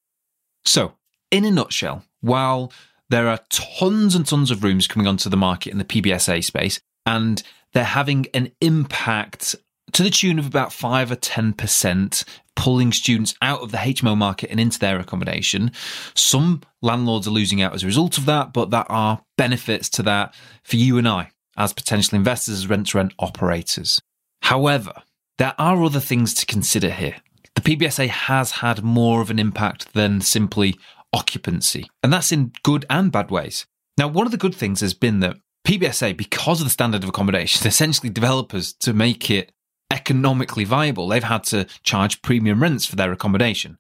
So, 0.66 0.94
in 1.32 1.46
a 1.46 1.52
nutshell, 1.52 2.04
while 2.22 2.72
there 3.10 3.28
are 3.28 3.40
tons 3.50 4.16
and 4.16 4.26
tons 4.26 4.52
of 4.52 4.64
rooms 4.64 4.88
coming 4.88 5.08
onto 5.08 5.30
the 5.30 5.38
market 5.38 5.72
in 5.72 5.78
the 5.78 5.86
PBSA 5.86 6.44
space, 6.44 6.80
and 7.06 7.42
they're 7.74 7.84
having 7.84 8.28
an 8.34 8.52
impact 8.62 9.56
to 9.94 10.04
the 10.04 10.10
tune 10.10 10.40
of 10.40 10.46
about 10.46 10.72
5 10.72 11.12
or 11.12 11.16
10%, 11.16 12.24
pulling 12.56 12.92
students 12.92 13.34
out 13.42 13.62
of 13.62 13.72
the 13.72 13.78
HMO 13.78 14.18
market 14.18 14.52
and 14.52 14.60
into 14.60 14.80
their 14.80 15.00
accommodation. 15.00 15.72
Some 16.14 16.62
landlords 16.82 17.28
are 17.28 17.32
losing 17.32 17.62
out 17.62 17.74
as 17.74 17.84
a 17.84 17.88
result 17.88 18.18
of 18.18 18.26
that, 18.26 18.54
but 18.54 18.70
there 18.70 18.90
are 18.92 19.22
benefits 19.38 19.90
to 19.92 20.04
that 20.04 20.36
for 20.64 20.76
you 20.76 20.98
and 20.98 21.08
I 21.08 21.32
as 21.58 21.74
potential 21.74 22.16
investors, 22.16 22.60
as 22.60 22.70
rent 22.70 22.88
to 22.88 22.98
rent 22.98 23.14
operators. 23.20 24.00
However, 24.44 24.94
there 25.38 25.54
are 25.58 25.84
other 25.84 26.00
things 26.00 26.34
to 26.36 26.46
consider 26.46 26.90
here. 26.90 27.18
The 27.56 27.62
PBSA 27.62 28.08
has 28.08 28.52
had 28.52 28.84
more 28.84 29.22
of 29.22 29.30
an 29.30 29.40
impact 29.40 29.94
than 29.94 30.22
simply 30.22 30.76
occupancy, 31.12 31.90
and 32.02 32.14
that's 32.14 32.32
in 32.32 32.54
good 32.64 32.86
and 32.90 33.12
bad 33.12 33.32
ways. 33.32 33.66
Now, 33.98 34.08
one 34.08 34.26
of 34.26 34.32
the 34.32 34.38
good 34.38 34.56
things 34.56 34.80
has 34.80 34.94
been 34.94 35.20
that 35.20 35.38
PBSA, 35.70 36.18
because 36.18 36.62
of 36.62 36.66
the 36.66 36.72
standard 36.72 37.04
of 37.04 37.10
accommodation, 37.10 37.68
essentially 37.68 38.10
developers 38.10 38.74
to 38.74 38.92
make 38.92 39.30
it 39.30 39.52
economically 39.92 40.64
viable. 40.64 41.08
They've 41.08 41.24
had 41.24 41.44
to 41.46 41.68
charge 41.84 42.24
premium 42.24 42.60
rents 42.60 42.86
for 42.86 42.96
their 42.96 43.12
accommodation. 43.12 43.78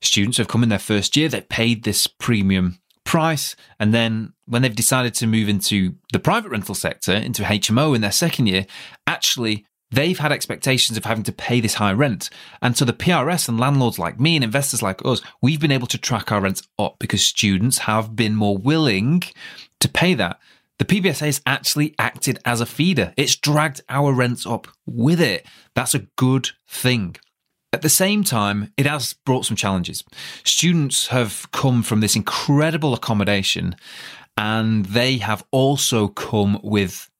Students 0.00 0.38
have 0.38 0.48
come 0.48 0.62
in 0.62 0.70
their 0.70 0.78
first 0.78 1.18
year, 1.18 1.28
they've 1.28 1.46
paid 1.46 1.84
this 1.84 2.06
premium 2.06 2.78
price, 3.04 3.54
and 3.78 3.92
then 3.92 4.32
when 4.46 4.62
they've 4.62 4.74
decided 4.74 5.12
to 5.14 5.26
move 5.26 5.50
into 5.50 5.94
the 6.10 6.18
private 6.18 6.48
rental 6.48 6.74
sector, 6.74 7.12
into 7.12 7.42
HMO 7.42 7.94
in 7.94 8.00
their 8.00 8.12
second 8.12 8.46
year, 8.46 8.64
actually 9.06 9.66
they've 9.90 10.20
had 10.20 10.32
expectations 10.32 10.96
of 10.96 11.04
having 11.04 11.24
to 11.24 11.32
pay 11.32 11.60
this 11.60 11.74
high 11.74 11.92
rent. 11.92 12.30
And 12.62 12.78
so 12.78 12.86
the 12.86 12.94
PRS 12.94 13.46
and 13.46 13.60
landlords 13.60 13.98
like 13.98 14.18
me 14.18 14.36
and 14.36 14.44
investors 14.44 14.80
like 14.80 15.04
us, 15.04 15.20
we've 15.42 15.60
been 15.60 15.72
able 15.72 15.88
to 15.88 15.98
track 15.98 16.32
our 16.32 16.40
rents 16.40 16.62
up 16.78 16.96
because 16.98 17.22
students 17.22 17.78
have 17.78 18.16
been 18.16 18.34
more 18.34 18.56
willing 18.56 19.22
to 19.80 19.88
pay 19.88 20.14
that 20.14 20.40
the 20.80 20.86
PBSA 20.86 21.26
has 21.26 21.42
actually 21.44 21.94
acted 21.98 22.38
as 22.46 22.62
a 22.62 22.66
feeder. 22.66 23.12
It's 23.18 23.36
dragged 23.36 23.82
our 23.90 24.14
rents 24.14 24.46
up 24.46 24.66
with 24.86 25.20
it. 25.20 25.44
That's 25.74 25.94
a 25.94 26.06
good 26.16 26.52
thing. 26.66 27.16
At 27.70 27.82
the 27.82 27.90
same 27.90 28.24
time, 28.24 28.72
it 28.78 28.86
has 28.86 29.12
brought 29.12 29.44
some 29.44 29.58
challenges. 29.58 30.02
Students 30.42 31.08
have 31.08 31.46
come 31.52 31.82
from 31.82 32.00
this 32.00 32.16
incredible 32.16 32.94
accommodation 32.94 33.76
and 34.38 34.86
they 34.86 35.18
have 35.18 35.44
also 35.50 36.08
come 36.08 36.58
with 36.62 37.10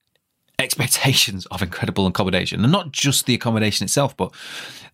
expectations 0.58 1.44
of 1.46 1.60
incredible 1.60 2.06
accommodation. 2.06 2.62
And 2.62 2.72
not 2.72 2.92
just 2.92 3.26
the 3.26 3.34
accommodation 3.34 3.84
itself, 3.84 4.16
but 4.16 4.32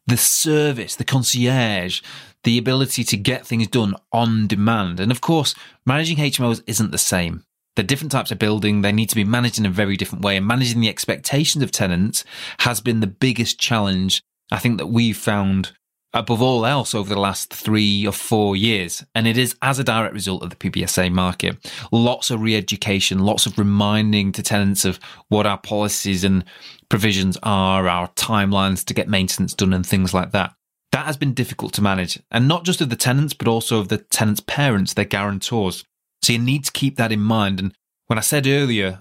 the 0.08 0.16
service, 0.16 0.96
the 0.96 1.04
concierge, 1.04 2.02
the 2.42 2.58
ability 2.58 3.04
to 3.04 3.16
get 3.16 3.46
things 3.46 3.68
done 3.68 3.94
on 4.10 4.48
demand. 4.48 4.98
And 4.98 5.12
of 5.12 5.20
course, 5.20 5.54
managing 5.84 6.16
HMOs 6.16 6.64
isn't 6.66 6.90
the 6.90 6.98
same. 6.98 7.45
They're 7.76 7.84
different 7.84 8.12
types 8.12 8.32
of 8.32 8.38
building. 8.38 8.80
They 8.80 8.92
need 8.92 9.10
to 9.10 9.16
be 9.16 9.24
managed 9.24 9.58
in 9.58 9.66
a 9.66 9.70
very 9.70 9.96
different 9.96 10.24
way. 10.24 10.36
And 10.36 10.46
managing 10.46 10.80
the 10.80 10.88
expectations 10.88 11.62
of 11.62 11.70
tenants 11.70 12.24
has 12.60 12.80
been 12.80 13.00
the 13.00 13.06
biggest 13.06 13.60
challenge 13.60 14.22
I 14.50 14.58
think 14.58 14.78
that 14.78 14.86
we've 14.86 15.16
found 15.16 15.72
above 16.12 16.40
all 16.40 16.64
else 16.64 16.94
over 16.94 17.12
the 17.12 17.20
last 17.20 17.52
three 17.52 18.06
or 18.06 18.12
four 18.12 18.56
years. 18.56 19.04
And 19.14 19.26
it 19.26 19.36
is 19.36 19.56
as 19.60 19.78
a 19.78 19.84
direct 19.84 20.14
result 20.14 20.42
of 20.42 20.50
the 20.50 20.56
PBSA 20.56 21.12
market. 21.12 21.56
Lots 21.92 22.30
of 22.30 22.40
re 22.40 22.56
education, 22.56 23.18
lots 23.18 23.46
of 23.46 23.58
reminding 23.58 24.32
to 24.32 24.42
tenants 24.42 24.84
of 24.84 25.00
what 25.28 25.46
our 25.46 25.58
policies 25.58 26.24
and 26.24 26.44
provisions 26.88 27.36
are, 27.42 27.88
our 27.88 28.08
timelines 28.12 28.84
to 28.86 28.94
get 28.94 29.08
maintenance 29.08 29.52
done, 29.52 29.72
and 29.72 29.84
things 29.84 30.14
like 30.14 30.30
that. 30.32 30.54
That 30.92 31.06
has 31.06 31.16
been 31.16 31.34
difficult 31.34 31.74
to 31.74 31.82
manage. 31.82 32.20
And 32.30 32.48
not 32.48 32.64
just 32.64 32.80
of 32.80 32.88
the 32.88 32.96
tenants, 32.96 33.34
but 33.34 33.48
also 33.48 33.80
of 33.80 33.88
the 33.88 33.98
tenants' 33.98 34.40
parents, 34.40 34.94
their 34.94 35.04
guarantors. 35.04 35.84
So 36.26 36.32
you 36.32 36.40
need 36.40 36.64
to 36.64 36.72
keep 36.72 36.96
that 36.96 37.12
in 37.12 37.20
mind. 37.20 37.60
And 37.60 37.72
when 38.08 38.18
I 38.18 38.22
said 38.22 38.48
earlier, 38.48 38.98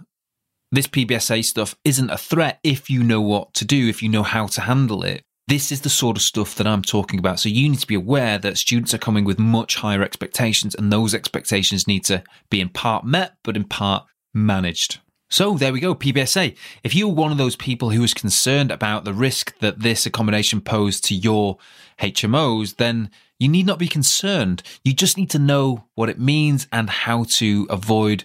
this 0.71 0.85
PBSA 0.85 1.43
stuff 1.43 1.75
isn't 1.83 2.11
a 2.11 2.19
threat 2.19 2.59
if 2.63 2.87
you 2.87 3.03
know 3.03 3.19
what 3.19 3.55
to 3.55 3.65
do, 3.65 3.89
if 3.89 4.03
you 4.03 4.09
know 4.09 4.21
how 4.21 4.45
to 4.45 4.61
handle 4.61 5.03
it. 5.03 5.23
This 5.47 5.71
is 5.71 5.81
the 5.81 5.89
sort 5.89 6.17
of 6.17 6.21
stuff 6.21 6.53
that 6.53 6.67
I'm 6.67 6.83
talking 6.83 7.17
about. 7.17 7.39
So 7.39 7.49
you 7.49 7.67
need 7.67 7.79
to 7.79 7.87
be 7.87 7.95
aware 7.95 8.37
that 8.37 8.59
students 8.59 8.93
are 8.93 8.99
coming 8.99 9.25
with 9.25 9.39
much 9.39 9.73
higher 9.73 10.03
expectations, 10.03 10.75
and 10.75 10.93
those 10.93 11.15
expectations 11.15 11.87
need 11.87 12.05
to 12.05 12.23
be 12.51 12.61
in 12.61 12.69
part 12.69 13.05
met, 13.05 13.37
but 13.43 13.55
in 13.55 13.63
part 13.63 14.05
managed. 14.35 14.99
So 15.29 15.57
there 15.57 15.73
we 15.73 15.79
go, 15.79 15.95
PBSA. 15.95 16.55
If 16.83 16.93
you're 16.93 17.09
one 17.09 17.31
of 17.31 17.37
those 17.37 17.55
people 17.55 17.89
who 17.89 18.03
is 18.03 18.13
concerned 18.13 18.71
about 18.71 19.05
the 19.05 19.13
risk 19.13 19.57
that 19.59 19.79
this 19.79 20.05
accommodation 20.05 20.61
posed 20.61 21.03
to 21.05 21.15
your 21.15 21.57
HMOs, 21.99 22.75
then 22.77 23.09
you 23.39 23.49
need 23.49 23.65
not 23.65 23.79
be 23.79 23.87
concerned. 23.87 24.61
You 24.83 24.93
just 24.93 25.17
need 25.17 25.29
to 25.31 25.39
know 25.39 25.85
what 25.95 26.09
it 26.09 26.19
means 26.19 26.67
and 26.71 26.89
how 26.89 27.25
to 27.31 27.67
avoid 27.69 28.23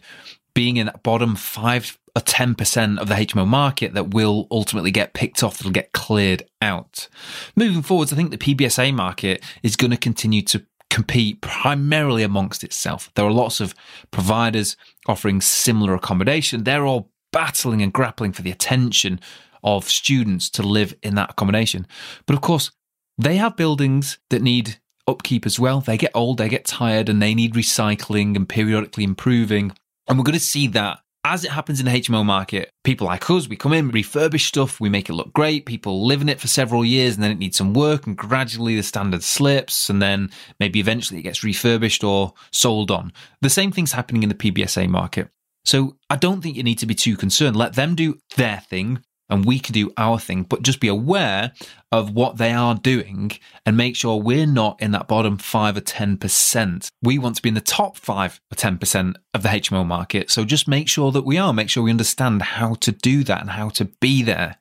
being 0.54 0.76
in 0.76 0.87
that 0.87 1.02
bottom 1.02 1.37
five 1.37 1.99
or 2.16 2.23
10% 2.23 2.99
of 2.99 3.09
the 3.09 3.14
HMO 3.14 3.47
market 3.47 3.95
that 3.95 4.12
will 4.12 4.47
ultimately 4.50 4.90
get 4.90 5.12
picked 5.12 5.42
off, 5.42 5.59
that'll 5.59 5.71
get 5.71 5.92
cleared 5.92 6.42
out. 6.61 7.09
Moving 7.54 7.83
forwards, 7.83 8.12
I 8.12 8.16
think 8.16 8.30
the 8.30 8.38
PBSA 8.38 8.92
market 8.92 9.42
is 9.62 9.76
going 9.76 9.92
to 9.92 9.97
continue 9.97 10.42
to 10.42 10.64
compete 10.90 11.40
primarily 11.40 12.23
amongst 12.23 12.62
itself. 12.64 13.11
There 13.14 13.25
are 13.25 13.32
lots 13.32 13.61
of 13.61 13.75
providers 14.11 14.76
offering 15.06 15.40
similar 15.40 15.94
accommodation. 15.94 16.64
They're 16.64 16.85
all 16.85 17.11
battling 17.32 17.80
and 17.80 17.92
grappling 17.92 18.32
for 18.32 18.42
the 18.42 18.50
attention 18.50 19.20
of 19.62 19.88
students 19.88 20.50
to 20.50 20.62
live 20.62 20.94
in 21.02 21.14
that 21.14 21.30
accommodation. 21.30 21.87
But 22.26 22.35
of 22.35 22.42
course, 22.42 22.70
they 23.16 23.37
have 23.37 23.56
buildings 23.56 24.18
that 24.30 24.42
need 24.42 24.80
upkeep 25.06 25.47
as 25.47 25.61
well. 25.61 25.80
They 25.80 25.97
get 25.97 26.12
old, 26.14 26.38
they 26.38 26.49
get 26.49 26.64
tired, 26.64 27.09
and 27.09 27.20
they 27.20 27.35
need 27.35 27.54
recycling 27.54 28.37
and 28.37 28.49
periodically 28.49 29.04
improving. 29.04 29.73
And 30.09 30.18
we're 30.18 30.25
going 30.25 30.35
to 30.35 30.40
see 30.40 30.66
that 30.68 31.00
as 31.24 31.44
it 31.44 31.50
happens 31.50 31.80
in 31.80 31.86
the 31.86 31.92
HMO 31.92 32.24
market, 32.24 32.72
people 32.82 33.06
like 33.06 33.28
us, 33.30 33.48
we 33.48 33.56
come 33.56 33.72
in, 33.72 33.90
refurbish 33.90 34.46
stuff, 34.46 34.80
we 34.80 34.88
make 34.88 35.10
it 35.10 35.14
look 35.14 35.32
great. 35.32 35.66
People 35.66 36.06
live 36.06 36.22
in 36.22 36.28
it 36.28 36.40
for 36.40 36.48
several 36.48 36.84
years 36.84 37.14
and 37.14 37.22
then 37.22 37.30
it 37.30 37.38
needs 37.38 37.58
some 37.58 37.74
work 37.74 38.06
and 38.06 38.16
gradually 38.16 38.74
the 38.74 38.82
standard 38.82 39.22
slips 39.22 39.90
and 39.90 40.00
then 40.00 40.30
maybe 40.58 40.80
eventually 40.80 41.20
it 41.20 41.24
gets 41.24 41.44
refurbished 41.44 42.02
or 42.02 42.32
sold 42.52 42.90
on. 42.90 43.12
The 43.42 43.50
same 43.50 43.70
thing's 43.70 43.92
happening 43.92 44.22
in 44.22 44.30
the 44.30 44.34
PBSA 44.34 44.88
market. 44.88 45.28
So 45.64 45.96
I 46.08 46.16
don't 46.16 46.40
think 46.40 46.56
you 46.56 46.62
need 46.62 46.78
to 46.78 46.86
be 46.86 46.94
too 46.94 47.16
concerned. 47.16 47.54
Let 47.54 47.74
them 47.74 47.94
do 47.94 48.18
their 48.36 48.60
thing. 48.60 49.02
And 49.30 49.44
we 49.44 49.58
can 49.58 49.72
do 49.72 49.92
our 49.96 50.18
thing, 50.18 50.42
but 50.42 50.62
just 50.62 50.80
be 50.80 50.88
aware 50.88 51.52
of 51.92 52.12
what 52.12 52.37
they 52.37 52.52
are 52.52 52.75
doing 52.75 53.32
and 53.64 53.76
make 53.76 53.96
sure 53.96 54.16
we're 54.16 54.46
not 54.46 54.80
in 54.82 54.90
that 54.90 55.08
bottom 55.08 55.38
five 55.38 55.76
or 55.76 55.80
10%. 55.80 56.90
We 57.02 57.18
want 57.18 57.37
to 57.37 57.42
be 57.42 57.49
in 57.49 57.54
the 57.54 57.60
top 57.60 57.96
five 57.96 58.40
or 58.52 58.56
10% 58.56 59.14
of 59.32 59.42
the 59.42 59.49
HMO 59.49 59.87
market. 59.87 60.30
So 60.30 60.44
just 60.44 60.68
make 60.68 60.88
sure 60.88 61.12
that 61.12 61.25
we 61.25 61.38
are, 61.38 61.52
make 61.52 61.70
sure 61.70 61.82
we 61.82 61.90
understand 61.90 62.42
how 62.42 62.75
to 62.75 62.92
do 62.92 63.25
that 63.25 63.40
and 63.40 63.50
how 63.50 63.70
to 63.70 63.84
be 63.84 64.22
there. 64.22 64.56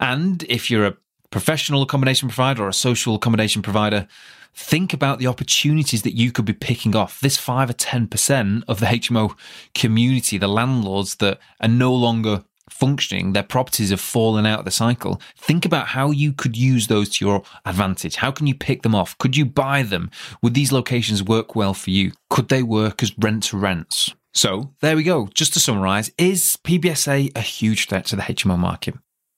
And 0.00 0.42
if 0.44 0.70
you're 0.70 0.86
a 0.86 0.96
professional 1.30 1.82
accommodation 1.82 2.28
provider 2.28 2.62
or 2.64 2.68
a 2.68 2.74
social 2.74 3.16
accommodation 3.16 3.62
provider, 3.62 4.06
think 4.54 4.92
about 4.92 5.18
the 5.18 5.26
opportunities 5.26 6.02
that 6.02 6.16
you 6.16 6.30
could 6.30 6.44
be 6.44 6.52
picking 6.52 6.94
off. 6.94 7.20
This 7.20 7.36
5 7.38 7.70
or 7.70 7.74
10% 7.74 8.62
of 8.68 8.80
the 8.80 8.86
HMO 8.86 9.34
community, 9.74 10.38
the 10.38 10.48
landlords 10.48 11.16
that 11.16 11.38
are 11.60 11.68
no 11.68 11.94
longer 11.94 12.44
functioning, 12.72 13.32
their 13.32 13.42
properties 13.42 13.90
have 13.90 14.00
fallen 14.00 14.46
out 14.46 14.60
of 14.60 14.64
the 14.64 14.70
cycle. 14.70 15.20
Think 15.36 15.64
about 15.64 15.88
how 15.88 16.10
you 16.10 16.32
could 16.32 16.56
use 16.56 16.86
those 16.86 17.08
to 17.10 17.24
your 17.24 17.42
advantage. 17.64 18.16
How 18.16 18.30
can 18.30 18.46
you 18.46 18.54
pick 18.54 18.82
them 18.82 18.94
off? 18.94 19.16
Could 19.18 19.36
you 19.36 19.44
buy 19.44 19.82
them? 19.82 20.10
Would 20.42 20.54
these 20.54 20.72
locations 20.72 21.22
work 21.22 21.54
well 21.54 21.74
for 21.74 21.90
you? 21.90 22.12
Could 22.30 22.48
they 22.48 22.62
work 22.62 23.02
as 23.02 23.16
rent 23.18 23.44
to 23.44 23.58
rents? 23.58 24.14
So 24.34 24.72
there 24.80 24.96
we 24.96 25.02
go. 25.02 25.28
Just 25.34 25.52
to 25.54 25.60
summarize, 25.60 26.10
is 26.16 26.58
PBSA 26.64 27.36
a 27.36 27.40
huge 27.40 27.88
threat 27.88 28.06
to 28.06 28.16
the 28.16 28.22
HMO 28.22 28.58
market? 28.58 28.94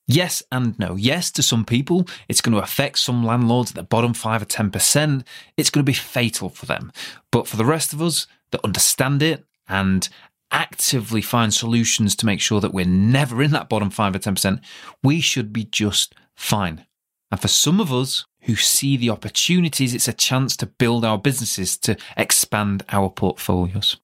Yes 0.07 0.43
and 0.53 0.79
no. 0.79 0.97
Yes, 0.97 1.31
to 1.33 1.43
some 1.43 1.65
people, 1.65 2.07
it's 2.29 2.41
going 2.41 2.55
to 2.55 2.63
affect 2.63 2.99
some 2.99 3.25
landlords 3.25 3.71
at 3.71 3.77
the 3.77 3.83
bottom 3.83 4.13
5 4.13 4.43
or 4.43 4.45
10%. 4.45 5.25
It's 5.57 5.71
going 5.71 5.85
to 5.85 5.91
be 5.91 5.95
fatal 5.95 6.49
for 6.49 6.67
them. 6.67 6.93
But 7.31 7.49
for 7.49 7.57
the 7.57 7.65
rest 7.65 7.93
of 7.93 8.03
us 8.03 8.27
that 8.51 8.65
understand 8.65 9.23
it 9.23 9.45
and 9.69 10.09
actively 10.55 11.21
find 11.21 11.53
solutions 11.53 12.15
to 12.15 12.27
make 12.27 12.41
sure 12.41 12.61
that 12.61 12.73
we're 12.73 12.87
never 12.87 13.43
in 13.43 13.51
that 13.51 13.69
bottom 13.69 13.91
5 13.91 14.15
or 14.15 14.19
10%, 14.21 14.61
we 15.03 15.21
should 15.21 15.53
be 15.53 15.65
just 15.65 16.15
fine. 16.37 16.87
And 17.31 17.41
for 17.41 17.49
some 17.49 17.81
of 17.81 17.93
us 17.93 18.25
who 18.43 18.55
see 18.55 18.97
the 18.97 19.11
opportunities, 19.11 19.93
it's 19.93 20.07
a 20.07 20.13
chance 20.13 20.57
to 20.59 20.67
build 20.67 21.05
our 21.05 21.19
businesses, 21.19 21.77
to 21.79 21.97
expand 22.17 22.85
our 22.91 23.11
portfolios. 23.11 23.97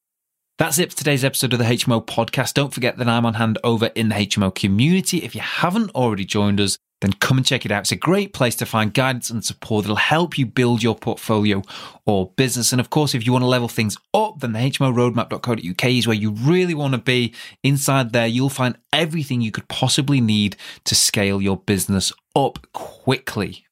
That's 0.58 0.78
it 0.78 0.90
for 0.90 0.98
today's 0.98 1.24
episode 1.24 1.52
of 1.52 1.60
the 1.60 1.64
HMO 1.64 2.04
podcast. 2.04 2.54
Don't 2.54 2.74
forget 2.74 2.98
that 2.98 3.08
I'm 3.08 3.24
on 3.24 3.34
hand 3.34 3.58
over 3.62 3.86
in 3.94 4.08
the 4.08 4.16
HMO 4.16 4.52
community. 4.52 5.18
If 5.18 5.34
you 5.36 5.40
haven't 5.40 5.90
already 5.92 6.24
joined 6.24 6.60
us, 6.60 6.76
then 7.00 7.12
come 7.14 7.38
and 7.38 7.46
check 7.46 7.64
it 7.64 7.72
out. 7.72 7.82
It's 7.82 7.92
a 7.92 7.96
great 7.96 8.32
place 8.32 8.54
to 8.56 8.66
find 8.66 8.92
guidance 8.92 9.30
and 9.30 9.44
support 9.44 9.84
that'll 9.84 9.96
help 9.96 10.36
you 10.36 10.46
build 10.46 10.82
your 10.82 10.94
portfolio 10.94 11.62
or 12.06 12.32
business. 12.36 12.72
And 12.72 12.80
of 12.80 12.90
course, 12.90 13.14
if 13.14 13.26
you 13.26 13.32
want 13.32 13.42
to 13.42 13.48
level 13.48 13.68
things 13.68 13.96
up, 14.12 14.40
then 14.40 14.52
the 14.52 14.58
HMOroadmap.co.uk 14.58 15.84
is 15.84 16.06
where 16.06 16.16
you 16.16 16.32
really 16.32 16.74
want 16.74 16.92
to 16.92 16.98
be. 16.98 17.34
Inside 17.62 18.12
there, 18.12 18.26
you'll 18.26 18.48
find 18.50 18.76
everything 18.92 19.40
you 19.40 19.50
could 19.50 19.68
possibly 19.68 20.20
need 20.20 20.56
to 20.84 20.94
scale 20.94 21.40
your 21.40 21.56
business 21.56 22.12
up 22.36 22.66
quickly. 22.72 23.64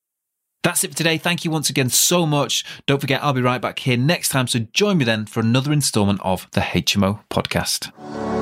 That's 0.64 0.82
it 0.82 0.90
for 0.90 0.96
today. 0.96 1.18
Thank 1.18 1.44
you 1.44 1.50
once 1.50 1.70
again 1.70 1.88
so 1.88 2.26
much. 2.26 2.64
Don't 2.86 3.00
forget, 3.00 3.22
I'll 3.22 3.32
be 3.32 3.40
right 3.40 3.60
back 3.60 3.78
here 3.78 3.96
next 3.96 4.30
time. 4.30 4.48
So 4.48 4.60
join 4.72 4.98
me 4.98 5.04
then 5.04 5.26
for 5.26 5.40
another 5.40 5.72
installment 5.72 6.20
of 6.22 6.48
the 6.52 6.60
HMO 6.60 7.20
podcast. 7.30 8.37